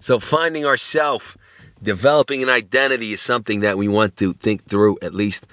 [0.00, 1.36] So finding ourself,
[1.82, 5.46] developing an identity is something that we want to think through at least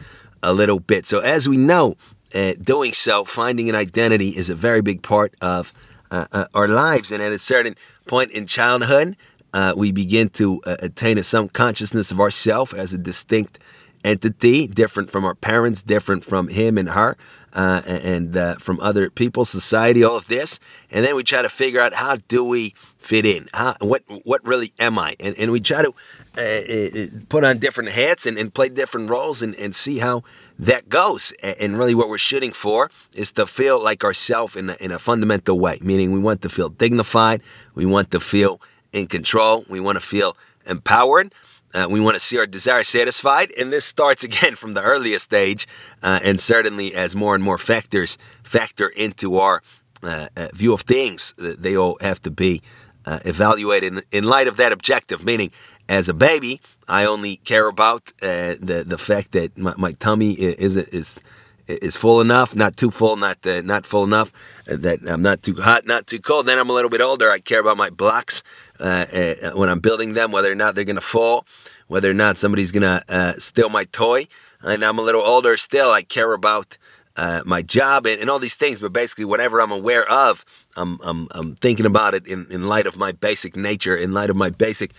[0.44, 1.06] a little bit.
[1.06, 1.96] So as we know,
[2.34, 5.71] uh, doing so, finding an identity is a very big part of
[6.12, 7.12] uh, uh, our lives.
[7.12, 7.76] And at a certain
[8.08, 9.16] point in childhood,
[9.54, 13.57] uh, we begin to uh, attain a some consciousness of ourself as a distinct
[14.06, 17.18] entity, different from our parents, different from him and her,
[17.54, 20.60] uh, and uh, from other people, society, all of this.
[20.92, 23.48] And then we try to figure out how do we fit in?
[23.54, 25.16] How, what what really am I?
[25.20, 25.94] And, and we try to
[26.38, 30.24] uh, uh put on different hats and, and play different roles and, and see how
[30.60, 31.34] that goes.
[31.41, 35.60] And really, what we're shooting for is to feel like ourselves in in a fundamental
[35.60, 37.41] way, meaning we want to feel dignified,
[37.74, 40.38] we want to feel in control, we want to feel
[40.68, 41.34] empowered.
[41.75, 45.25] Uh, we want to see our desire satisfied, and this starts again from the earliest
[45.25, 45.67] stage,
[46.01, 49.61] uh, and certainly as more and more factors factor into our
[50.03, 52.61] uh, uh view of things, they all have to be
[53.05, 55.23] uh, evaluated in, light of that objective.
[55.23, 55.51] Meaning,
[55.89, 60.34] as a baby, I only care about uh, the the fact that my, my tummy
[60.34, 61.20] is is
[61.67, 64.31] is full enough, not too full, not not full enough,
[64.66, 66.45] that I'm not too hot, not too cold.
[66.45, 67.29] Then I'm a little bit older.
[67.31, 68.44] I care about my blocks
[68.79, 71.45] uh, uh, when I'm building them, whether or not they're going to fall,
[71.88, 74.28] whether or not somebody's going to uh, steal my toy.
[74.62, 75.91] And I'm a little older still.
[75.91, 76.78] I care about
[77.17, 80.44] uh, my job and, and, all these things, but basically, whatever I'm aware of,
[80.75, 84.29] I'm, I'm, I'm thinking about it in, in light of my basic nature, in light
[84.29, 84.91] of my basic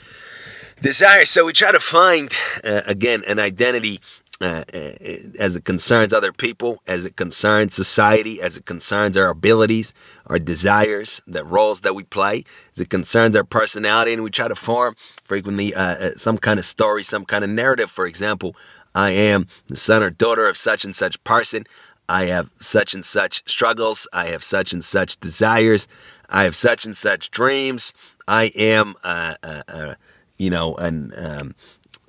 [0.80, 1.30] desires.
[1.30, 2.32] So we try to find,
[2.64, 4.00] uh, again, an identity
[4.40, 4.90] uh, uh,
[5.38, 9.94] as it concerns other people, as it concerns society, as it concerns our abilities,
[10.26, 14.48] our desires, the roles that we play, as it concerns our personality, and we try
[14.48, 17.90] to form frequently uh, uh, some kind of story, some kind of narrative.
[17.90, 18.54] For example,
[18.94, 21.64] I am the son or daughter of such and such person.
[22.08, 24.06] I have such and such struggles.
[24.12, 25.88] I have such and such desires.
[26.28, 27.94] I have such and such dreams.
[28.28, 29.94] I am, uh, uh,
[30.38, 31.54] you know, an um,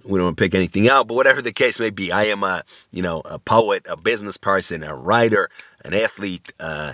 [0.07, 3.01] we don't pick anything out, but whatever the case may be, I am a you
[3.01, 5.49] know a poet, a business person, a writer,
[5.83, 6.93] an athlete, uh,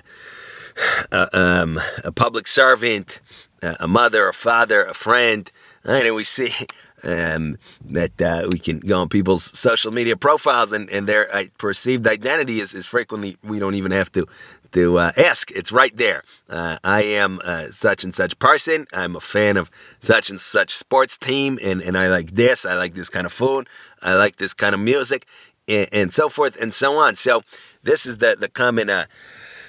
[1.12, 3.20] a, um, a public servant,
[3.62, 5.52] a mother, a father, a friend.
[5.86, 6.52] And we see
[7.04, 11.44] um, that uh, we can go on people's social media profiles and, and their uh,
[11.58, 14.26] perceived identity is, is frequently we don't even have to
[14.74, 15.52] to uh, ask.
[15.52, 16.24] It's right there.
[16.50, 18.86] Uh, I am uh, such and such person.
[18.94, 22.66] I'm a fan of such and such sports team, and, and I like this.
[22.66, 23.68] I like this kind of food.
[24.02, 25.26] I like this kind of music,
[25.68, 27.16] and, and so forth and so on.
[27.16, 27.44] So
[27.84, 29.06] this is the the common uh,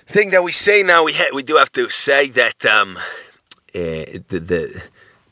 [0.07, 1.05] thing that we say now.
[1.05, 4.83] We ha- we do have to say that um, uh, the,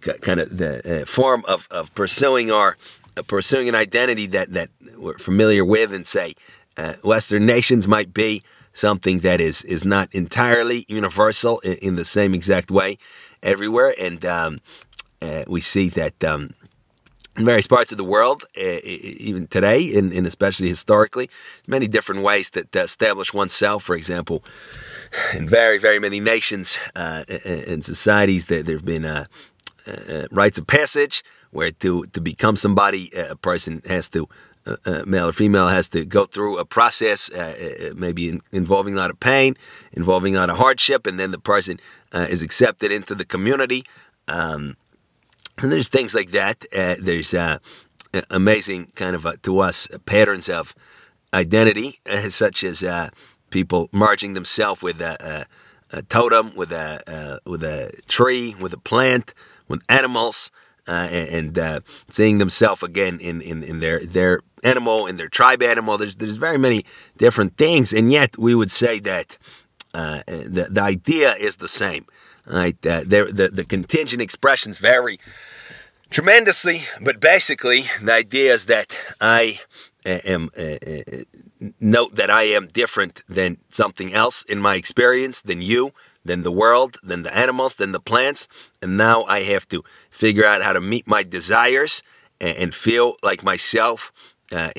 [0.00, 2.76] the kind of the uh, form of, of pursuing our
[3.26, 6.34] pursuing an identity that that we're familiar with, and say
[7.02, 12.34] Western nations might be something that is is not entirely universal in, in the same
[12.34, 12.98] exact way
[13.42, 14.60] everywhere, and um,
[15.20, 16.22] uh, we see that.
[16.24, 16.54] Um,
[17.34, 21.30] in various parts of the world, uh, even today, and, and, especially historically,
[21.66, 23.84] many different ways to, establish oneself.
[23.84, 24.44] For example,
[25.34, 29.24] in very, very many nations uh, and societies, there, there have been uh,
[29.86, 34.28] uh, rites of passage where to, to become somebody, a person has to
[34.64, 38.40] uh, uh, male or female has to go through a process, uh, uh, maybe in,
[38.52, 39.56] involving a lot of pain,
[39.92, 41.80] involving a lot of hardship, and then the person
[42.12, 43.84] uh, is accepted into the community.
[44.28, 44.76] Um,
[45.58, 46.64] and there's things like that.
[46.76, 47.34] Uh, there's
[48.30, 50.74] amazing kind of to us patterns of
[51.34, 51.98] identity,
[52.28, 52.84] such as
[53.50, 55.46] people merging themselves with a,
[55.92, 59.34] a, a, totem, with a with a tree, with a plant,
[59.66, 60.52] with animals.
[60.88, 65.62] Uh, and, uh, seeing themselves again in, in, in their their animal and their tribe
[65.62, 65.96] animal.
[65.96, 66.84] There's there's very many
[67.16, 69.38] different things, and yet we would say that
[69.94, 72.06] uh, the the idea is the same.
[72.46, 72.74] Right?
[72.84, 75.20] Uh, the the contingent expressions vary
[76.10, 79.60] tremendously, but basically the idea is that I
[80.04, 81.22] am uh, uh,
[81.80, 85.92] note that I am different than something else in my experience, than you,
[86.24, 88.48] than the world, than the animals, than the plants,
[88.80, 92.02] and now I have to figure out how to meet my desires
[92.40, 94.12] and, and feel like myself
[94.52, 94.70] uh,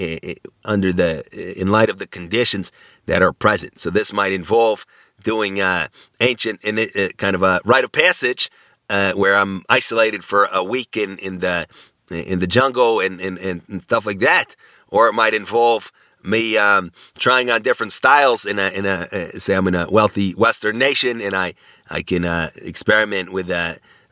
[0.64, 1.24] under the
[1.60, 2.72] in light of the conditions
[3.06, 3.80] that are present.
[3.80, 4.86] So this might involve
[5.24, 5.88] doing uh,
[6.20, 8.50] ancient and uh, kind of a rite of passage
[8.90, 11.68] uh, where I'm isolated for a week in, in the
[12.10, 14.56] in the jungle and, and, and stuff like that,
[14.90, 15.92] or it might involve
[16.24, 19.90] me um, trying on different styles in a in a uh, say I'm in a
[19.90, 21.54] wealthy Western nation and I
[21.90, 23.52] I can uh, experiment with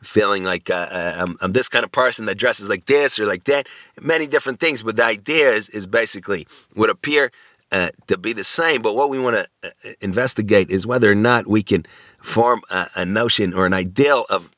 [0.02, 3.26] feeling like uh, uh, I'm, I'm, this kind of person that dresses like this or
[3.26, 3.68] like that,
[4.00, 4.82] many different things.
[4.82, 7.30] But the idea is, is basically would appear
[7.70, 8.82] uh, to be the same.
[8.82, 11.86] But what we want to uh, investigate is whether or not we can
[12.20, 14.50] form a, a, notion or an ideal of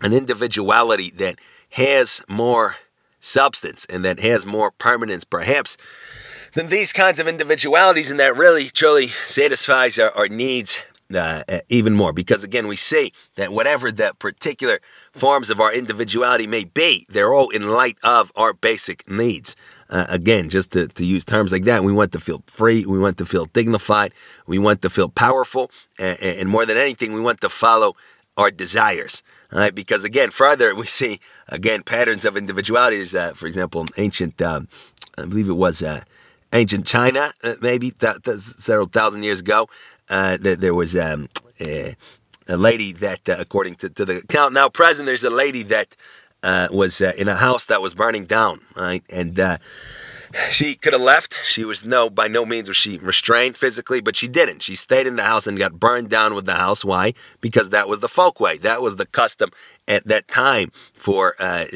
[0.00, 1.38] an individuality that
[1.70, 2.76] has more
[3.20, 5.76] substance and that has more permanence, perhaps,
[6.54, 10.80] than these kinds of individualities, and that really truly satisfies our, our needs
[11.14, 12.12] uh, even more.
[12.12, 14.80] Because again, we see that whatever the particular
[15.12, 19.56] forms of our individuality may be, they're all in light of our basic needs.
[19.90, 22.98] Uh, again, just to, to, use terms like that, we want to feel free, we
[22.98, 24.12] want to feel dignified,
[24.46, 27.94] we want to feel powerful, and, and more than anything, we want to follow
[28.36, 29.22] our desires.
[29.52, 29.74] Right?
[29.74, 33.14] Because again, further, we see again patterns of individualities.
[33.14, 34.68] Uh, for example, ancient, um,
[35.16, 36.02] I believe it was uh,
[36.54, 39.68] ancient China, uh, maybe th- th- several thousand years ago,
[40.08, 41.28] uh, there was um,
[41.60, 41.94] a,
[42.48, 45.96] a, lady that, uh, according to, to, the account now present, there's a lady that
[46.42, 49.02] uh, was in a house that was burning down, right?
[49.10, 49.58] And
[50.50, 51.34] she could have left.
[51.44, 54.62] She was no, by no means was she restrained physically, but she didn't.
[54.62, 56.84] She stayed in the house and got burned down with the house.
[56.84, 57.14] Why?
[57.40, 58.58] Because that was the folk way.
[58.58, 59.50] That was the custom
[59.86, 61.66] at that time for uh,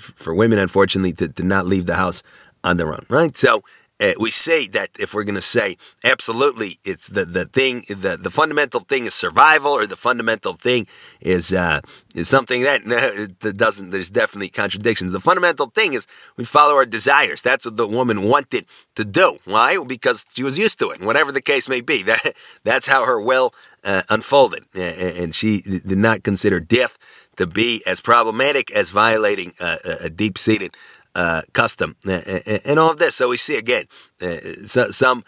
[0.00, 2.22] for women, unfortunately, to, to not leave the house
[2.64, 3.04] on their own.
[3.08, 3.36] Right.
[3.36, 3.62] So
[4.00, 8.18] uh, we say that if we're going to say absolutely, it's the, the thing, the,
[8.20, 10.86] the fundamental thing is survival, or the fundamental thing
[11.20, 11.80] is uh,
[12.14, 12.82] is something that,
[13.40, 13.90] that doesn't.
[13.90, 15.12] There's definitely contradictions.
[15.12, 16.06] The fundamental thing is
[16.36, 17.42] we follow our desires.
[17.42, 19.38] That's what the woman wanted to do.
[19.44, 19.82] Why?
[19.84, 22.04] Because she was used to it, whatever the case may be.
[22.10, 23.54] That that's how her will
[23.84, 26.98] uh, unfolded, and she did not consider death
[27.36, 30.74] to be as problematic as violating a, a deep seated
[31.14, 33.16] uh, custom and all of this.
[33.16, 33.86] So we see again,
[34.22, 35.24] uh, so, some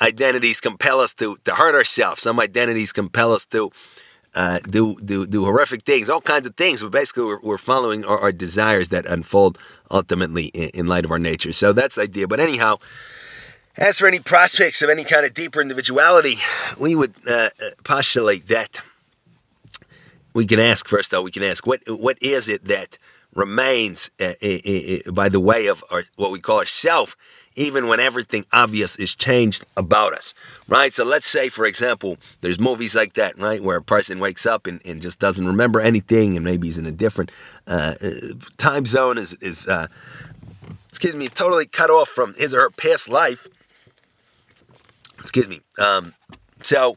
[0.00, 2.22] identities compel us to, to hurt ourselves.
[2.22, 3.70] Some identities compel us to
[4.34, 6.82] uh, do, do do horrific things, all kinds of things.
[6.82, 9.58] But basically, we're, we're following our, our, desires that unfold
[9.92, 11.52] ultimately in, in, light of our nature.
[11.52, 12.26] So that's the idea.
[12.26, 12.78] But anyhow,
[13.76, 16.36] as for any prospects of any kind of deeper individuality,
[16.80, 18.80] we would uh, uh postulate that
[20.32, 21.12] we can ask first.
[21.12, 22.98] Though we can ask what what is it that
[23.34, 27.16] remains uh, uh, by the way of our, what we call ourself,
[27.56, 30.34] even when everything obvious is changed about us,
[30.68, 30.92] right?
[30.92, 34.66] So let's say, for example, there's movies like that, right, where a person wakes up
[34.66, 37.30] and, and just doesn't remember anything, and maybe he's in a different
[37.66, 38.10] uh, uh
[38.56, 39.86] time zone, is, is uh,
[40.88, 43.46] excuse me, totally cut off from his or her past life.
[45.18, 45.60] Excuse me.
[45.78, 46.14] Um,
[46.62, 46.96] so,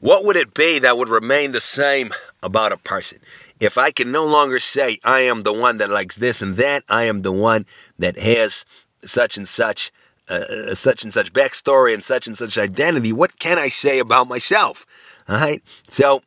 [0.00, 2.12] what would it be that would remain the same
[2.42, 3.18] about a person?
[3.60, 6.82] If I can no longer say I am the one that likes this and that,
[6.88, 7.66] I am the one
[7.98, 8.64] that has
[9.02, 9.92] such and such,
[10.28, 13.98] uh, uh, such and such backstory and such and such identity, what can I say
[13.98, 14.86] about myself?
[15.28, 15.62] All right.
[15.88, 16.22] So,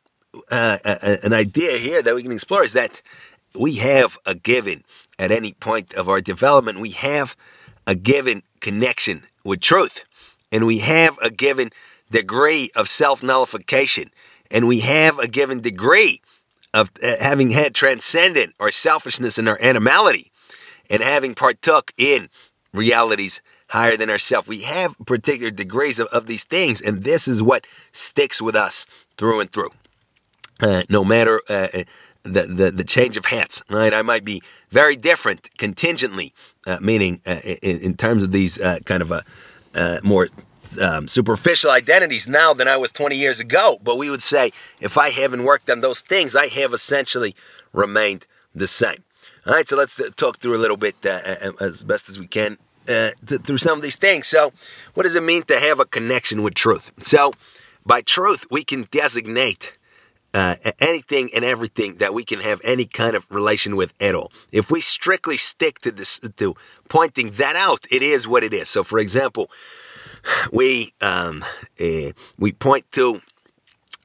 [0.50, 3.02] uh, uh, uh, an idea here that we can explore is that
[3.58, 4.84] we have a given
[5.18, 7.36] at any point of our development, we have
[7.86, 10.04] a given connection with truth,
[10.50, 11.70] and we have a given
[12.10, 14.10] degree of self nullification,
[14.50, 16.20] and we have a given degree
[16.74, 20.30] of uh, having had transcendent our selfishness and our animality
[20.90, 22.28] and having partook in
[22.74, 24.48] realities higher than ourselves.
[24.48, 28.84] We have particular degrees of, of these things, and this is what sticks with us
[29.16, 29.70] through and through.
[30.60, 31.84] Uh, no matter uh, uh
[32.22, 33.92] the, the, the change of hats, right?
[33.92, 36.32] I might be very different contingently,
[36.66, 38.56] uh, meaning uh, in, in, terms of these
[38.86, 40.28] kind of a more
[40.80, 43.78] um, superficial identities now than I was 20 years ago.
[43.82, 47.34] But we would say if I haven't worked on those things, I have essentially
[47.72, 49.04] remained the same.
[49.46, 52.56] All right, so let's talk through a little bit uh, as best as we can
[52.88, 54.26] uh, through some of these things.
[54.26, 54.52] So,
[54.94, 56.92] what does it mean to have a connection with truth?
[56.98, 57.32] So,
[57.84, 59.76] by truth, we can designate
[60.34, 64.32] uh, anything and everything that we can have any kind of relation with at all.
[64.50, 66.54] If we strictly stick to this, to
[66.88, 68.68] pointing that out, it is what it is.
[68.68, 69.50] So, for example,
[70.52, 71.44] we um,
[71.80, 73.20] uh, we point to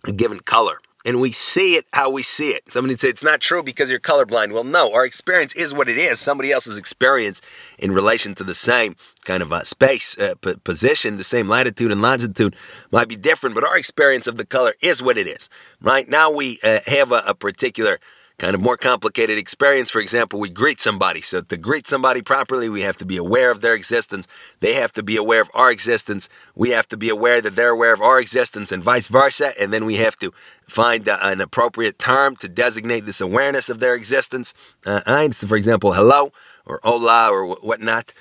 [0.05, 2.71] a given color and we see it how we see it.
[2.71, 4.51] Somebody say it's not true because you're colorblind.
[4.51, 6.19] Well, no, our experience is what it is.
[6.19, 7.41] Somebody else's experience
[7.77, 11.91] in relation to the same kind of a space uh, p- position, the same latitude
[11.91, 12.55] and longitude
[12.91, 15.49] might be different, but our experience of the color is what it is.
[15.81, 17.99] Right now, we uh, have a, a particular
[18.39, 19.91] kind of more complicated experience.
[19.91, 21.21] For example, we greet somebody.
[21.21, 24.27] So to greet somebody properly, we have to be aware of their existence.
[24.61, 26.29] They have to be aware of our existence.
[26.55, 29.51] We have to be aware that they're aware of our existence and vice versa.
[29.59, 33.79] And then we have to find uh, an appropriate term to designate this awareness of
[33.79, 34.53] their existence.
[34.85, 36.31] Uh, for example, hello
[36.65, 38.13] or hola or whatnot.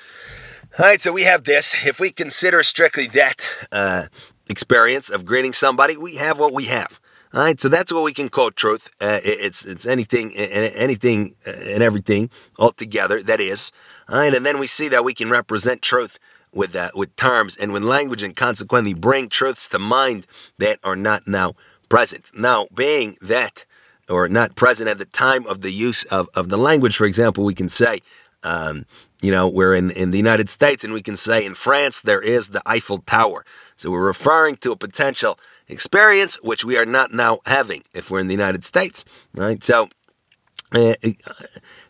[0.79, 1.87] All right, so we have this.
[1.87, 4.07] If we consider strictly that uh,
[4.49, 7.01] experience of greeting somebody, we have what we have.
[7.35, 8.91] All right, so that's what we can call truth.
[9.01, 13.23] Uh, it's it's anything anything uh, and everything altogether.
[13.23, 13.71] That is,
[14.09, 16.19] all right, and then we see that we can represent truth
[16.55, 20.97] with uh, with terms and with language, and consequently bring truths to mind that are
[20.97, 21.53] not now
[21.91, 22.31] present.
[22.35, 23.67] Now, being that
[24.09, 26.97] or not present at the time of the use of, of the language.
[26.97, 28.01] For example, we can say,
[28.43, 28.87] um,
[29.21, 32.21] you know, we're in, in the United States and we can say in France there
[32.21, 33.45] is the Eiffel Tower.
[33.77, 35.39] So we're referring to a potential
[35.69, 39.63] experience which we are not now having if we're in the United States, right?
[39.63, 39.89] So,
[40.73, 40.95] uh,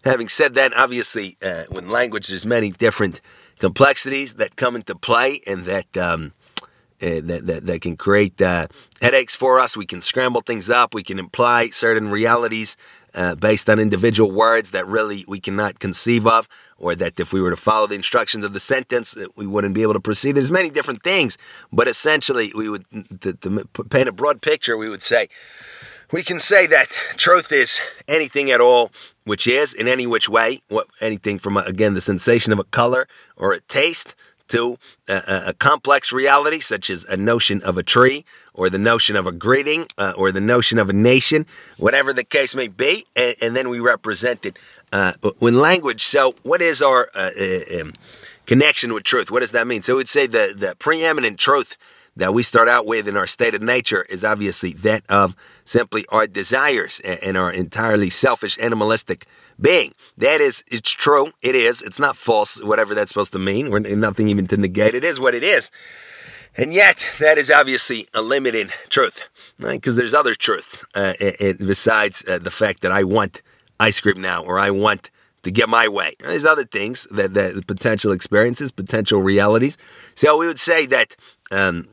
[0.04, 3.20] having said that, obviously, uh, when language, there's many different
[3.58, 5.96] complexities that come into play and that.
[5.96, 6.32] Um,
[7.00, 8.66] uh, that, that, that can create uh,
[9.00, 9.76] headaches for us.
[9.76, 10.94] We can scramble things up.
[10.94, 12.76] We can imply certain realities
[13.14, 17.40] uh, based on individual words that really we cannot conceive of, or that if we
[17.40, 20.32] were to follow the instructions of the sentence, we wouldn't be able to proceed.
[20.32, 21.36] There's many different things,
[21.72, 22.84] but essentially, we would
[23.90, 24.76] paint a broad picture.
[24.76, 25.28] We would say
[26.12, 28.90] we can say that truth is anything at all
[29.24, 33.06] which is in any which way, what anything from again the sensation of a color
[33.36, 34.14] or a taste
[34.48, 34.78] to
[35.08, 38.24] a, a, complex reality, such as a notion of a tree,
[38.54, 42.24] or the notion of a greeting, uh, or the notion of a nation, whatever the
[42.24, 44.58] case may be, and, and then we represent it
[44.92, 46.02] uh, in language.
[46.02, 47.92] So, what is our uh, uh, um,
[48.46, 49.30] connection with truth?
[49.30, 49.82] What does that mean?
[49.82, 51.76] So, we'd say the, the preeminent truth
[52.16, 56.04] that we start out with in our state of nature is obviously that of simply
[56.08, 59.24] our desires and our entirely selfish, animalistic
[59.60, 59.92] being.
[60.16, 61.32] That is, it's true.
[61.42, 61.82] It is.
[61.82, 63.70] It's not false, whatever that's supposed to mean.
[63.70, 64.94] We're nothing even to negate.
[64.94, 65.70] It is what it is.
[66.56, 69.28] And yet, that is obviously a limited truth?
[69.58, 73.42] Because there's other truths uh, it, besides uh, the fact that I want
[73.78, 75.10] ice cream now or I want
[75.42, 76.14] to get my way.
[76.18, 79.78] There's other things that, that potential experiences, potential realities.
[80.16, 81.14] So we would say that
[81.52, 81.86] um,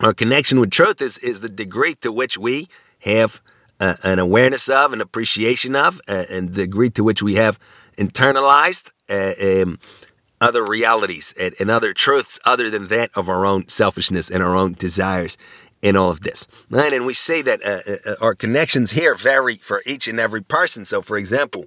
[0.00, 2.68] our connection with truth is, is the degree to which we
[3.00, 3.40] have
[3.82, 7.58] uh, an awareness of, an appreciation of, uh, and the degree to which we have
[7.98, 9.76] internalized uh, um,
[10.40, 14.54] other realities and, and, other truths other than that of our own selfishness and our
[14.54, 15.36] own desires
[15.82, 16.46] in all of this.
[16.70, 16.92] Right?
[16.92, 20.84] And we say that uh, uh, our connections here vary for each and every person.
[20.84, 21.64] So, for example,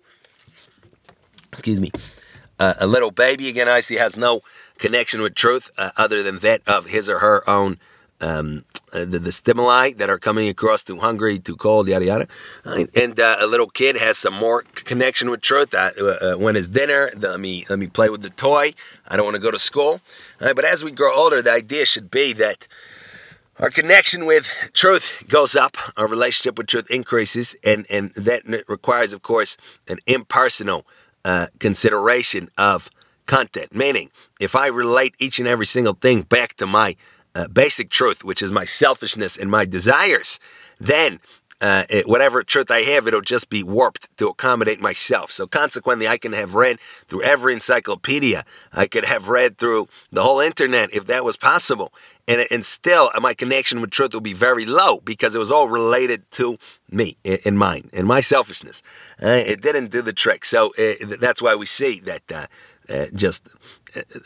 [1.52, 1.92] excuse me,
[2.60, 4.40] uh, a little baby, again, I see has no
[4.78, 7.78] connection with truth other than that of his or her own
[8.26, 12.28] um, uh, the, the, stimuli that are coming across too hungry, too cold, yada yada.
[12.64, 15.74] And uh, a little kid has some more connection with truth.
[15.74, 18.74] Uh, uh, when it's dinner, let me let me play with the toy.
[19.08, 20.02] I don't want to go to school.
[20.40, 22.68] but as we grow older, the idea should be that
[23.60, 29.14] our connection with truth goes up, our relationship with truth increases, and, and that requires,
[29.14, 29.56] of course,
[29.88, 30.86] an impersonal
[31.24, 32.90] uh, consideration of
[33.28, 33.74] content.
[33.74, 34.10] Meaning,
[34.42, 36.98] if I relate each and every single thing back to my
[37.36, 40.40] uh, basic truth, which is my selfishness and my desires,
[40.80, 41.20] then
[41.62, 45.32] uh, it, whatever truth I have, it'll just be warped to accommodate myself.
[45.32, 48.44] So consequently, I can have read through every encyclopedia.
[48.74, 51.94] I could have read through the whole internet if that was possible.
[52.28, 55.70] And, and still, my connection with truth will be very low because it was all
[55.70, 56.58] related to
[56.92, 58.84] me and mine and my selfishness.
[59.22, 60.44] Uh, it didn't do the trick.
[60.44, 62.48] So uh, that's why we see that uh,
[62.90, 63.48] uh, just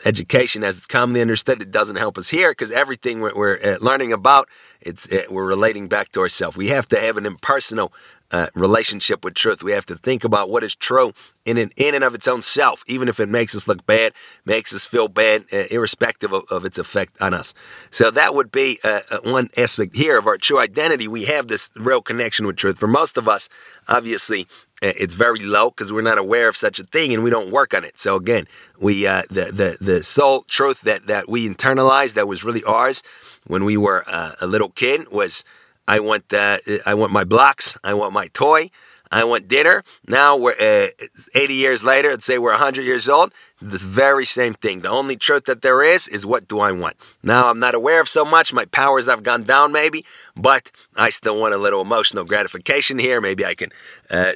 [0.04, 3.76] education as it's commonly understood it doesn't help us here because everything we're, we're uh,
[3.80, 4.48] learning about
[4.80, 6.56] it's uh, we're relating back to ourselves.
[6.56, 7.92] We have to have an impersonal
[8.32, 9.62] uh, relationship with truth.
[9.62, 11.12] We have to think about what is true
[11.44, 14.12] in and, in and of its own self even if it makes us look bad
[14.44, 17.54] makes us feel bad uh, irrespective of, of, its effect on us.
[17.90, 18.78] So that would be
[19.24, 21.08] one aspect here of our true identity.
[21.08, 22.78] We have this real connection with truth.
[22.78, 23.48] For most of us
[23.88, 24.46] obviously
[24.82, 27.74] it's very low because we're not aware of such a thing and we don't work
[27.74, 27.98] on it.
[27.98, 28.46] So again,
[28.80, 33.02] we uh, the the the sole truth that that we internalized that was really ours
[33.46, 35.44] when we were uh, a little kid was
[35.86, 38.70] I want uh, I want my blocks, I want my toy,
[39.10, 39.82] I want dinner.
[40.06, 40.88] Now we're uh,
[41.34, 43.32] 80 years later, let's say we're 100 years old.
[43.60, 44.80] This very same thing.
[44.80, 46.96] The only truth that there is is what do I want?
[47.22, 48.54] Now I'm not aware of so much.
[48.54, 53.20] My powers have gone down, maybe, but I still want a little emotional gratification here.
[53.20, 53.70] Maybe I can
[54.10, 54.32] uh,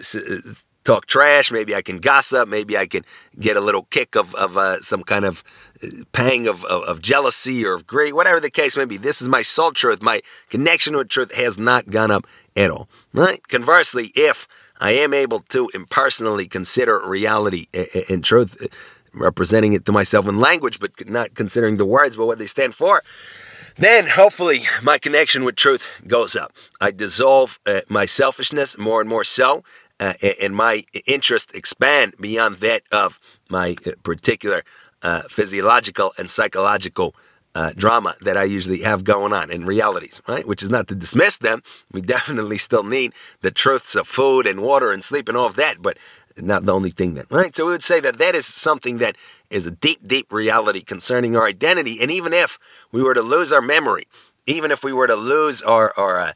[0.84, 1.50] talk trash.
[1.50, 2.48] Maybe I can gossip.
[2.48, 3.04] Maybe I can
[3.40, 5.42] get a little kick of, of uh, some kind of
[5.82, 8.98] uh, pang of, of, of, jealousy or of greed, whatever the case may be.
[8.98, 10.02] This is my sole truth.
[10.02, 12.88] My connection with truth has not gone up at all.
[13.12, 13.46] Right?
[13.48, 14.46] Conversely, if
[14.80, 17.68] I am able to impersonally consider reality
[18.10, 18.68] and truth,
[19.14, 22.74] representing it to myself in language, but not considering the words, but what they stand
[22.74, 23.02] for.
[23.76, 26.52] Then, hopefully, my connection with truth goes up.
[26.80, 29.64] I dissolve uh, my selfishness more and more so,
[29.98, 33.18] uh, and my interest expand beyond that of
[33.48, 34.62] my uh, particular
[35.02, 37.14] uh, physiological and psychological
[37.54, 40.46] uh, drama that I usually have going on in realities, right?
[40.46, 41.62] Which is not to dismiss them.
[41.92, 45.56] We definitely still need the truths of food and water and sleep and all of
[45.56, 45.98] that, but
[46.38, 47.54] not the only thing then, right?
[47.54, 49.16] So we would say that that is something that
[49.50, 51.98] is a deep, deep reality concerning our identity.
[52.00, 52.58] And even if
[52.90, 54.06] we were to lose our memory,
[54.46, 56.32] even if we were to lose our, our uh,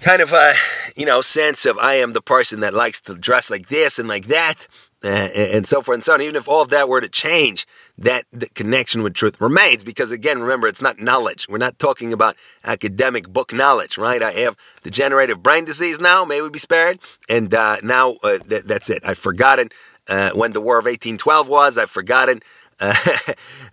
[0.00, 0.52] kind of a
[0.94, 4.08] you know sense of I am the person that likes to dress like this and
[4.08, 4.68] like that,
[5.06, 6.22] uh, and so forth and so on.
[6.22, 10.10] Even if all of that were to change, that the connection with truth remains because
[10.10, 11.46] again, remember, it's not knowledge.
[11.48, 14.22] We're not talking about academic book knowledge, right?
[14.22, 16.98] I have degenerative brain disease now, may we be spared,
[17.28, 19.02] and uh, now uh, th- that's it.
[19.04, 19.70] I've forgotten
[20.08, 21.78] uh, when the War of 1812 was.
[21.78, 22.42] I've forgotten.
[22.78, 22.92] Uh,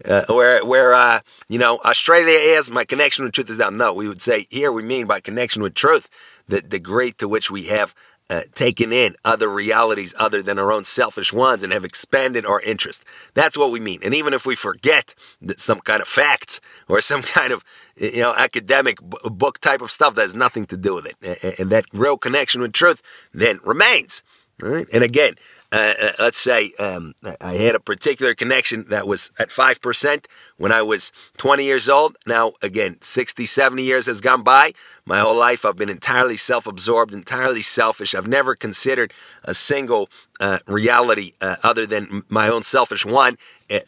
[0.06, 3.76] uh, where where uh, you know Australia is, my connection with truth is down.
[3.76, 6.08] No, we would say here we mean by connection with truth
[6.48, 7.94] the degree to which we have
[8.30, 12.62] uh, taken in other realities other than our own selfish ones and have expanded our
[12.62, 13.04] interest.
[13.34, 14.00] That's what we mean.
[14.04, 15.14] And even if we forget
[15.58, 17.64] some kind of fact or some kind of
[17.96, 21.70] you know academic book type of stuff that has nothing to do with it, and
[21.70, 23.02] that real connection with truth
[23.34, 24.24] then remains.
[24.60, 24.88] Right?
[24.94, 25.34] And again,
[25.74, 30.26] uh, uh, let's say um, I had a particular connection that was at 5%
[30.58, 32.16] when I was 20 years old.
[32.28, 34.74] Now, again, 60, 70 years has gone by.
[35.04, 38.14] My whole life, I've been entirely self absorbed, entirely selfish.
[38.14, 39.14] I've never considered
[39.44, 43.40] a single uh, reality uh, other than my own selfish one.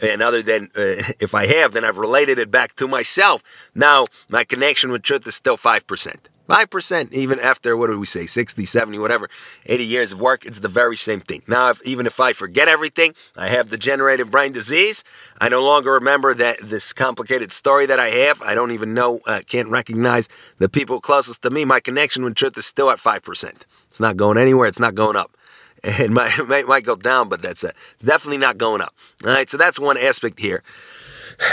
[0.02, 3.44] And other than uh, if I have, then I've related it back to myself.
[3.76, 6.16] Now, my connection with truth is still 5%.
[6.48, 9.30] 5%, even after, what do we say, 60, 70, whatever,
[9.66, 11.42] 80 years of work, it's the very same thing.
[11.48, 15.04] Now, if, even if I forget everything, I have degenerative brain disease,
[15.42, 18.42] I no longer remember that this complicated story that I have.
[18.42, 21.66] I don't even know, uh, can't recognize the people closest to me.
[21.66, 23.62] My connection with truth is still at 5%.
[23.88, 25.32] It's not going anywhere, it's not going up.
[25.88, 28.96] It might, it might, go down, but that's a, it's definitely not going up.
[29.24, 30.64] All right, so that's one aspect here.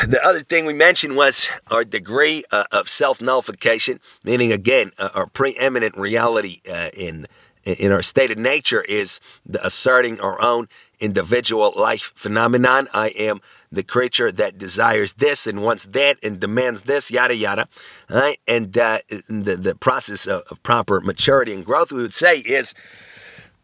[0.07, 5.11] The other thing we mentioned was our degree uh, of self nullification, meaning again, uh,
[5.15, 7.27] our preeminent reality uh, in
[7.65, 12.89] in our state of nature is the asserting our own individual life phenomenon.
[12.93, 17.69] I am the creature that desires this and wants that and demands this, yada yada.
[18.09, 18.39] Right?
[18.47, 18.99] And uh,
[19.29, 22.75] the the process of, of proper maturity and growth, we would say, is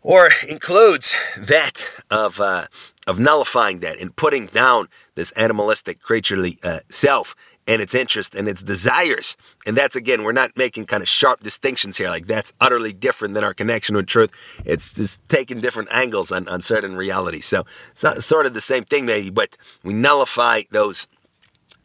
[0.08, 2.66] or includes that of uh,
[3.06, 7.34] of nullifying that and putting down this animalistic creaturely uh, self
[7.66, 9.36] and its interest and its desires.
[9.66, 12.08] And that's again, we're not making kind of sharp distinctions here.
[12.08, 14.32] Like that's utterly different than our connection with truth.
[14.64, 17.44] It's just taking different angles on, on certain realities.
[17.44, 21.06] So it's not sort of the same thing, maybe, but we nullify those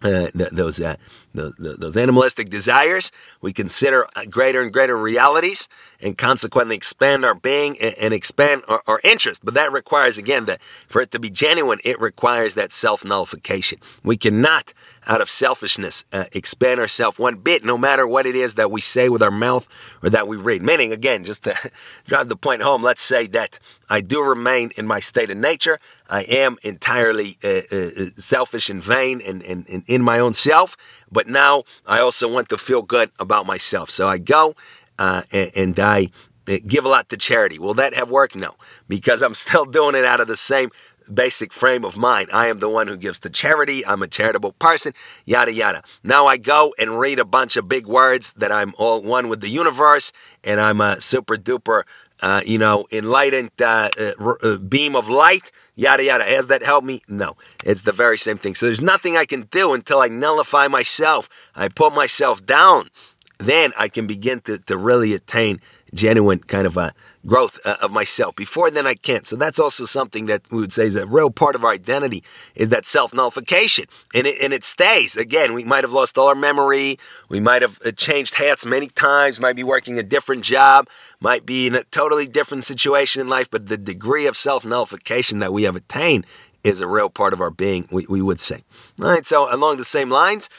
[0.04, 0.96] uh, th- those, uh,
[1.34, 3.12] those, animalistic desires.
[3.42, 5.70] We consider greater and greater realities,
[6.02, 9.44] and consequently expand our being and, and expand our, our, interest.
[9.44, 13.80] But that requires, again, that for it to be genuine, it requires that self nullification.
[14.04, 14.74] We cannot
[15.08, 18.82] out of selfishness, uh, expand ourselves one bit, no matter what it is that we
[18.82, 19.68] say with our mouth
[20.02, 20.62] or that we read.
[20.62, 21.56] Meaning, again, just to
[22.08, 25.80] drive the point home, let's say that I do remain in my state of nature.
[26.10, 30.34] I am entirely uh, uh, uh selfish and vain and, and, and in my own
[30.34, 30.78] self,
[31.12, 33.89] but now I also want to feel good about myself.
[33.89, 34.56] So I go
[35.00, 36.10] uh, and, and I
[36.48, 37.58] uh, give a lot to charity.
[37.58, 38.36] Will that have worked?
[38.36, 38.56] No,
[38.88, 40.70] because I'm still doing it out of the same
[41.12, 42.30] basic frame of mind.
[42.34, 43.86] I am the one who gives to charity.
[43.86, 44.94] I'm a charitable person,
[45.26, 45.84] yada, yada.
[46.04, 49.42] Now I go and read a bunch of big words that I'm all one with
[49.42, 50.12] the universe
[50.44, 51.84] and I'm a super duper,
[52.22, 56.24] uh, you know, enlightened uh, uh, uh, beam of light, yada, yada.
[56.24, 57.02] Has that helped me?
[57.08, 57.36] No.
[57.63, 58.56] It's the very same thing.
[58.56, 61.30] So there's nothing I can do until I nullify myself.
[61.56, 62.89] I put myself down.
[63.39, 65.60] Then I can begin to, to really attain
[65.94, 66.94] genuine kind of a
[67.26, 68.36] growth uh, of myself.
[68.36, 69.26] Before then, I can't.
[69.26, 72.24] So that's also something that we would say is a real part of our identity
[72.56, 75.16] is that self nullification, and it, and it stays.
[75.16, 76.98] Again, we might have lost all our memory.
[77.30, 79.40] We might have uh, changed hats many times.
[79.40, 80.88] Might be working a different job.
[81.20, 83.50] Might be in a totally different situation in life.
[83.50, 86.26] But the degree of self nullification that we have attained
[86.64, 87.88] is a real part of our being.
[87.92, 88.62] We, we would say.
[89.02, 89.26] All right.
[89.26, 90.50] So along the same lines.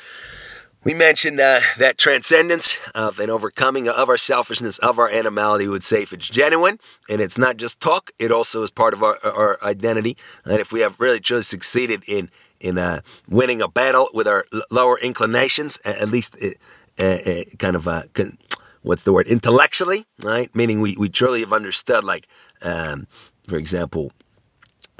[0.85, 5.83] We mentioned uh, that transcendence of an overcoming of our selfishness, of our animality, would
[5.83, 9.17] say if it's genuine and it's not just talk, it also is part of our,
[9.25, 10.19] our identity.
[10.45, 14.45] And if we have really truly succeeded in in uh, winning a battle with our
[14.71, 16.37] lower inclinations, at least
[16.99, 17.17] uh
[17.59, 18.03] kind of uh,
[18.83, 20.55] what's the word intellectually, right?
[20.55, 22.29] Meaning we, we truly have understood, like
[22.61, 23.07] um,
[23.49, 24.13] for example,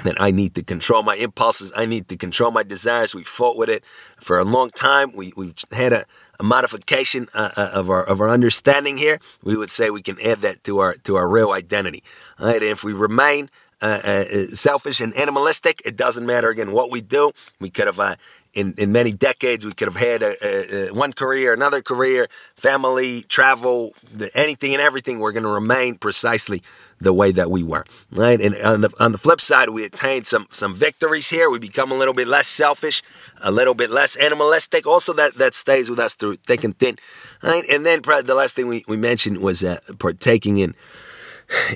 [0.03, 1.71] that I need to control my impulses.
[1.75, 3.15] I need to control my desires.
[3.15, 3.83] We fought with it
[4.19, 5.11] for a long time.
[5.15, 6.05] We, we've had a,
[6.39, 9.19] a modification uh, uh, of our of our understanding here.
[9.43, 12.03] We would say we can add that to our to our real identity.
[12.39, 12.61] Right?
[12.61, 13.49] And if we remain
[13.81, 17.31] uh, uh, selfish and animalistic, it doesn't matter again what we do.
[17.59, 18.15] We could have uh,
[18.55, 19.65] in, in many decades.
[19.65, 23.93] We could have had a, a, one career, another career, family, travel,
[24.33, 25.19] anything and everything.
[25.19, 26.63] We're going to remain precisely
[26.99, 28.39] the way that we were, right?
[28.39, 31.49] And on the on the flip side, we attained some some victories here.
[31.49, 33.03] We become a little bit less selfish,
[33.41, 34.87] a little bit less animalistic.
[34.87, 36.97] Also, that that stays with us through thick and thin,
[37.43, 37.63] right?
[37.69, 40.73] And then probably the last thing we, we mentioned was uh, partaking in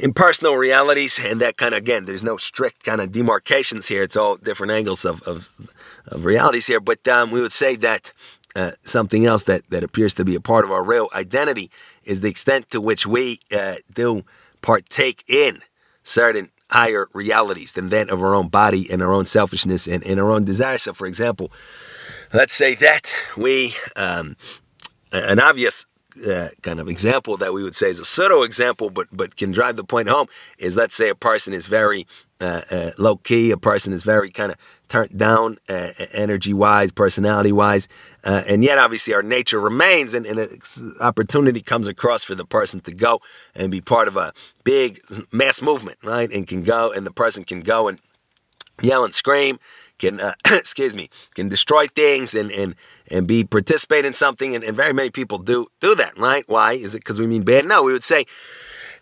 [0.01, 4.03] impersonal realities, and that kind of again, there's no strict kind of demarcations here.
[4.03, 5.49] It's all different angles of of,
[6.07, 6.79] of realities here.
[6.79, 8.13] But um, we would say that
[8.55, 11.69] uh, something else that that appears to be a part of our real identity
[12.03, 14.23] is the extent to which we uh, do
[14.61, 15.61] partake in
[16.03, 20.19] certain higher realities than that of our own body and our own selfishness and, and
[20.19, 20.83] our own desires.
[20.83, 21.51] So, for example,
[22.33, 24.35] let's say that we, um,
[25.11, 25.85] an obvious
[26.27, 29.51] uh, kind of example that we would say is a pseudo example, but but can
[29.51, 30.27] drive the point home
[30.57, 32.07] is let's say a person is very
[32.41, 36.91] uh, uh, low key, a person is very kind of turned down uh, energy wise,
[36.91, 37.87] personality wise,
[38.23, 40.49] uh, and yet obviously our nature remains, and, and an
[41.01, 43.21] opportunity comes across for the person to go
[43.53, 44.99] and be part of a big
[45.31, 46.31] mass movement, right?
[46.31, 47.99] And can go, and the person can go and
[48.81, 49.59] yell and scream,
[49.99, 52.75] can uh, excuse me, can destroy things and and
[53.11, 56.43] and be participate in something, and, and very many people do do that, right?
[56.47, 57.65] Why is it because we mean bad?
[57.65, 58.25] No, we would say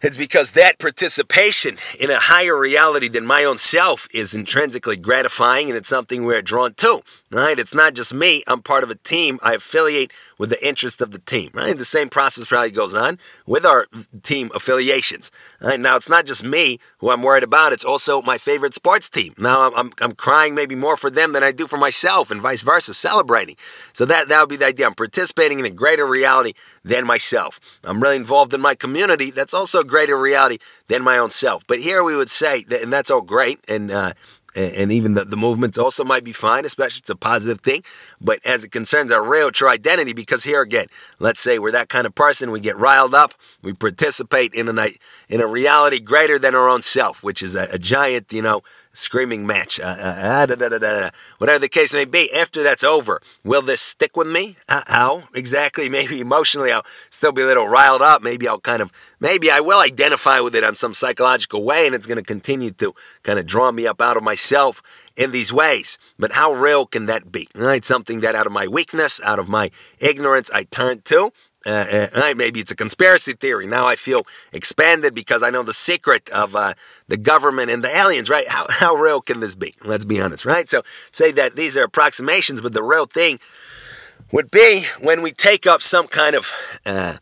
[0.02, 5.70] it's because that participation in a higher reality than my own self is intrinsically gratifying
[5.70, 7.58] and it's something we're drawn to, right?
[7.58, 8.44] It's not just me.
[8.48, 9.40] I'm part of a team.
[9.42, 11.78] I affiliate with the interest of the team, right?
[11.78, 13.88] The same process probably goes on with our
[14.24, 15.32] team affiliations,
[15.62, 15.80] right?
[15.80, 17.74] Now, it's not just me who I'm worried about.
[17.74, 19.34] It's also my favorite sports team.
[19.38, 22.40] Now, I'm, I'm, I'm crying maybe more for them than I do for myself and
[22.40, 23.56] vice versa, celebrating.
[23.94, 24.86] So that, that would be the idea.
[24.86, 27.60] I'm participating in a greater reality than myself.
[27.84, 29.32] I'm really involved in my community.
[29.32, 31.66] That's also greater reality than my own self.
[31.68, 34.14] But here we would say, that, and that's all great, and uh,
[34.58, 37.84] and even the, the movements also might be fine, especially it's a positive thing.
[38.20, 40.88] But as it concerns our real true identity, because here again,
[41.20, 44.90] let's say we're that kind of person, we get riled up, we participate in a
[45.30, 48.62] in a reality greater than our own self, which is a, a giant, you know,
[48.98, 52.34] screaming match, uh, uh, da, da, da, whatever the case may be.
[52.34, 54.58] After that's over, will this stick with me?
[54.68, 55.90] Uh, how exactly?
[55.98, 58.22] Maybe emotionally, I'll still be a little riled up.
[58.22, 61.96] Maybe I'll kind of, maybe I will identify with it on some psychological way, and
[61.96, 64.82] it's going to continue to kind of draw me up out of myself
[65.16, 65.98] in these ways.
[66.18, 67.48] But how real can that be?
[67.56, 67.84] Right?
[67.84, 71.32] Something that out of my weakness, out of my ignorance, I turn to.
[71.68, 73.68] Uh, uh, maybe it's a conspiracy theory.
[73.68, 76.74] Now I feel expanded because I know the secret of uh,
[77.10, 78.48] the government and the aliens, right?
[78.48, 79.74] How, how real can this be?
[79.84, 80.70] Let's be honest, right?
[80.70, 83.40] So say that these are approximations, but the real thing
[84.32, 86.54] would be when we take up some kind of
[86.86, 87.18] uh,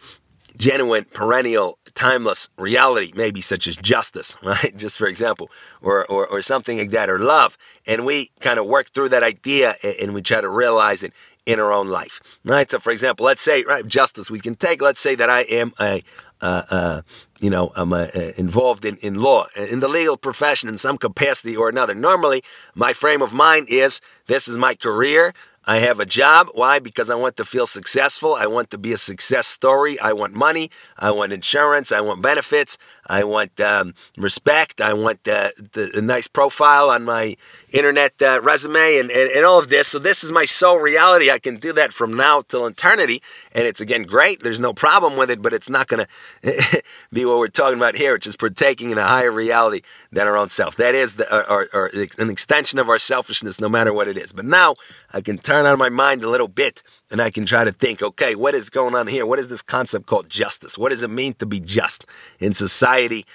[0.57, 4.75] genuine, perennial, timeless reality, maybe such as justice, right?
[4.77, 5.49] Just for example,
[5.81, 7.57] or, or, or something like that, or love.
[7.87, 11.13] And we kind of work through that idea and we try to realize it
[11.45, 12.21] in our own life.
[12.43, 12.69] Right.
[12.69, 14.81] So, for example, let's say right justice we can take.
[14.81, 16.03] Let's say that I am a,
[16.41, 17.01] uh, uh,
[17.39, 21.55] you know, I'm uh, involved in in law in the legal profession in some capacity
[21.55, 21.93] or another.
[21.93, 25.33] Normally, my frame of mind is this is my career.
[25.67, 26.49] I have a job.
[26.53, 26.79] Why?
[26.79, 28.35] Because I want to feel successful.
[28.35, 29.99] I want to be a success story.
[29.99, 30.69] I want money.
[30.97, 31.91] I want insurance.
[31.91, 32.77] I want benefits.
[33.07, 34.79] I want um, respect.
[34.79, 37.35] I want uh, the, the, nice profile on my
[37.71, 39.87] internet uh, resume and, and, and all of this.
[39.89, 41.29] So, this is my sole reality.
[41.31, 43.21] I can do that from now till eternity.
[43.53, 44.41] And it's, again, great.
[44.41, 46.05] There's no problem with it, but it's not going
[46.43, 50.27] to be what we're talking about here, which is partaking in a higher reality than
[50.27, 50.75] our own self.
[50.75, 54.17] That is the, or, or, or an extension of our selfishness, no matter what it
[54.17, 54.33] is.
[54.33, 54.75] But now
[55.13, 58.01] I can turn on my mind a little bit and I can try to think,
[58.01, 59.25] okay, what is going on here?
[59.25, 60.77] What is this concept called justice?
[60.77, 62.05] What does it mean to be just
[62.39, 63.25] in society?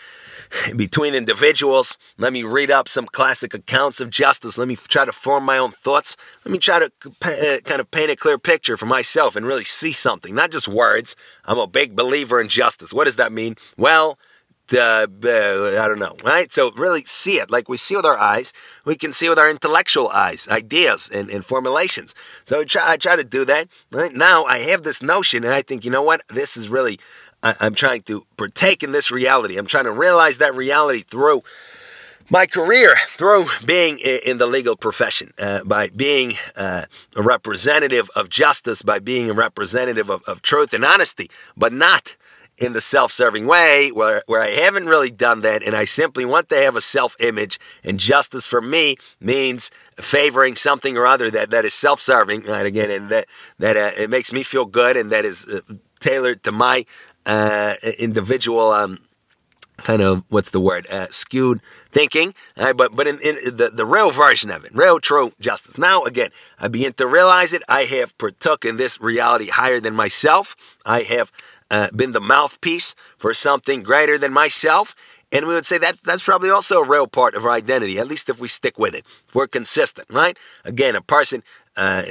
[0.76, 4.59] Between individuals, let me read up some classic accounts of justice.
[4.59, 6.16] Let me try to form my own thoughts.
[6.44, 6.90] Let me try to
[7.22, 10.66] uh, kind of paint a clear picture for myself and really see something, not just
[10.66, 11.14] words.
[11.44, 12.92] I'm a big believer in justice.
[12.92, 13.54] What does that mean?
[13.76, 14.18] Well,
[14.72, 15.06] uh,
[15.83, 16.52] I don't know, right?
[16.52, 18.52] So really see it like we see with our eyes.
[18.85, 22.14] We can see with our intellectual eyes, ideas and, and formulations.
[22.44, 23.68] So I try, I try to do that.
[23.90, 24.12] Right?
[24.12, 26.22] Now I have this notion, and I think, you know what?
[26.28, 26.98] This is really,
[27.42, 29.56] I, I'm trying to partake in this reality.
[29.56, 31.42] I'm trying to realize that reality through
[32.30, 36.85] my career through being in the legal profession, uh, by being uh,
[37.16, 42.14] a representative of justice, by being a representative of, of truth and honesty, but not
[42.61, 46.49] in the self-serving way where, where I haven't really done that and I simply want
[46.51, 51.64] to have a self-image and justice for me means favoring something or other that, that
[51.64, 53.27] is self-serving right again and that
[53.59, 55.61] that uh, it makes me feel good and that is uh,
[56.01, 56.85] tailored to my
[57.25, 58.99] uh, individual um,
[59.83, 63.87] kind of what's the word uh, skewed thinking uh, but but in, in, the, the
[63.87, 65.79] real version of it real true justice.
[65.79, 67.62] Now again i begin to realize it.
[67.69, 70.57] I have partook in this reality higher than myself.
[70.85, 71.33] I have
[71.71, 74.95] uh, been the mouthpiece for something greater than myself.
[75.33, 78.09] And we would say that that's probably also a real part of our identity, at
[78.09, 80.37] least if we stick with it, if we're consistent, right?
[80.64, 81.45] Again, a person
[81.76, 82.02] uh,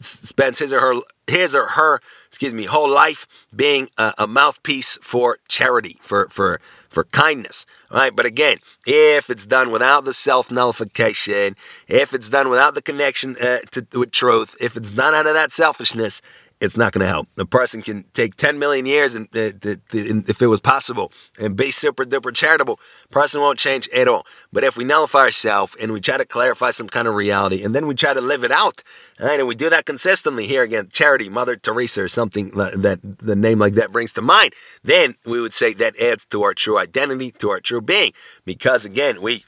[0.00, 4.98] spends his or her his or her excuse me whole life being a, a, mouthpiece
[5.02, 8.14] for charity, for for for kindness, right?
[8.14, 11.56] But again, if it's done without the self nullification,
[11.88, 15.34] if it's done without the connection uh, to, with truth, if it's done out of
[15.34, 16.20] that selfishness,
[16.60, 17.26] it's not going to help.
[17.38, 19.52] A person can take 10 million years, and uh,
[19.92, 22.78] if it was possible, and be super duper charitable,
[23.10, 24.26] person won't change at all.
[24.52, 27.74] But if we nullify ourselves and we try to clarify some kind of reality, and
[27.74, 28.82] then we try to live it out,
[29.18, 33.36] right, and we do that consistently, here again, charity, Mother Teresa, or something that the
[33.36, 36.78] name like that brings to mind, then we would say that adds to our true
[36.78, 38.12] identity, to our true being,
[38.44, 39.44] because again, we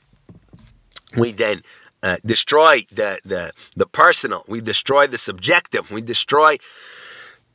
[1.16, 1.60] we then
[2.02, 6.56] uh, destroy the, the the personal, we destroy the subjective, we destroy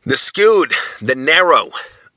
[0.08, 1.68] the skewed, the narrow,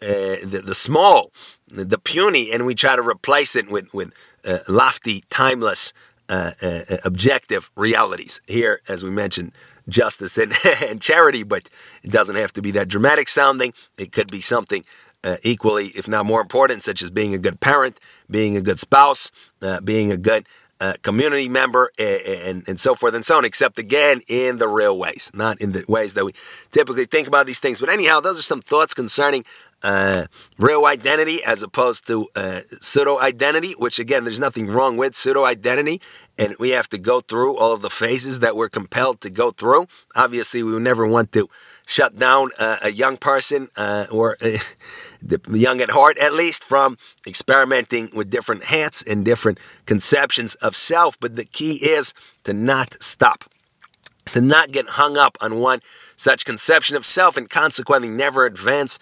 [0.01, 1.33] uh, the, the small,
[1.67, 4.13] the puny, and we try to replace it with, with
[4.45, 5.93] uh, lofty, timeless,
[6.29, 8.41] uh, uh, objective realities.
[8.47, 9.51] Here, as we mentioned,
[9.89, 11.69] justice and, and charity, but
[12.05, 13.75] it doesn't have to be that dramatic sounding.
[13.99, 14.85] It could be something
[15.25, 17.99] uh, equally, if not more important, such as being a good parent,
[18.31, 20.47] being a good spouse, uh, being a good
[20.81, 24.69] uh, community member, and, and, and, so forth and so on, except again in the
[24.69, 26.33] real ways, not in the ways that we
[26.71, 27.81] typically think about these things.
[27.81, 29.45] But anyhow, those are some thoughts concerning
[29.83, 30.27] uh,
[30.59, 35.45] real identity as opposed to uh, pseudo identity, which again, there's nothing wrong with pseudo
[35.45, 36.01] identity.
[36.39, 39.51] And we have to go through all of the phases that we're compelled to go
[39.51, 39.87] through.
[40.17, 41.49] Obviously, we never want to
[41.91, 44.37] shut down a young person uh, or
[45.23, 50.77] the young at heart, at least, from experimenting with different hats and different conceptions of
[50.77, 51.19] self.
[51.19, 53.45] But the key is to not stop,
[54.27, 55.81] to not get hung up on one
[56.17, 59.01] such conception of self and consequently never advance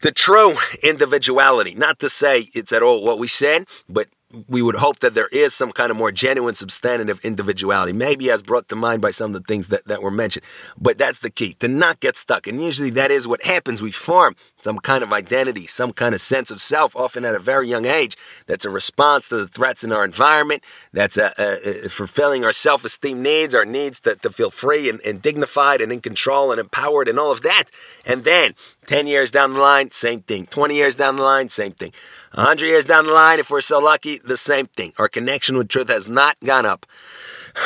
[0.00, 1.74] the true individuality.
[1.74, 4.08] Not to say it's at all what we said, but
[4.48, 8.42] we would hope that there is some kind of more genuine substantive individuality, maybe as
[8.42, 10.44] brought to mind by some of the things that, that were mentioned.
[10.78, 12.46] But that's the key, to not get stuck.
[12.46, 13.82] And usually that is what happens.
[13.82, 17.38] We form some kind of identity, some kind of sense of self, often at a
[17.38, 21.86] very young age, that's a response to the threats in our environment, that's a, a,
[21.86, 25.80] a fulfilling our self esteem needs, our needs to, to feel free and, and dignified
[25.80, 27.64] and in control and empowered and all of that.
[28.06, 28.54] And then
[28.86, 30.46] 10 years down the line, same thing.
[30.46, 31.92] 20 years down the line, same thing.
[32.34, 34.92] 100 years down the line, if we're so lucky, the same thing.
[34.98, 36.86] Our connection with truth has not gone up.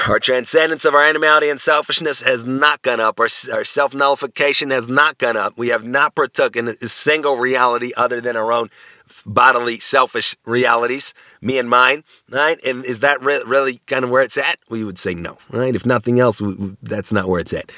[0.09, 3.21] Our transcendence of our animality and selfishness has not gone up.
[3.21, 5.57] Our, our self nullification has not gone up.
[5.57, 8.71] We have not partook in a single reality other than our own
[9.25, 12.59] bodily, selfish realities, me and mine, right?
[12.65, 14.59] And is that re- really kind of where it's at?
[14.69, 15.75] We would say no, right?
[15.75, 17.71] If nothing else, we, that's not where it's at.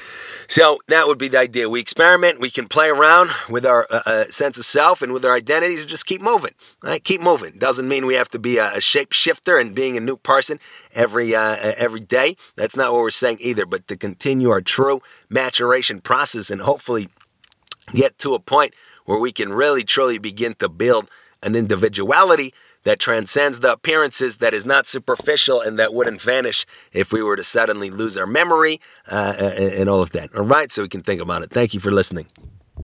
[0.50, 1.68] So that would be the idea.
[1.68, 5.22] We experiment, we can play around with our uh, uh, sense of self and with
[5.26, 7.04] our identities and just keep moving, right?
[7.04, 7.58] Keep moving.
[7.58, 10.58] Doesn't mean we have to be a, a shapeshifter and being a new person
[10.94, 12.34] every, uh, every day.
[12.56, 17.08] That's not what we're saying either, but to continue our true maturation process and hopefully
[17.92, 21.10] get to a point where we can really truly begin to build
[21.42, 22.54] an individuality
[22.88, 27.36] that transcends the appearances, that is not superficial, and that wouldn't vanish if we were
[27.36, 30.34] to suddenly lose our memory uh, and all of that.
[30.34, 31.50] All right, so we can think about it.
[31.50, 32.28] Thank you for listening.